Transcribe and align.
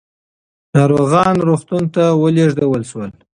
ناروغان 0.75 1.35
روغتون 1.47 1.83
ته 1.93 2.03
ولېږدول 2.21 2.81
شول. 2.89 3.11